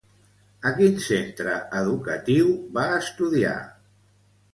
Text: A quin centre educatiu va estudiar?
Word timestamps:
A 0.69 0.69
quin 0.77 0.95
centre 1.07 1.53
educatiu 1.81 2.49
va 2.79 2.87
estudiar? 2.95 3.53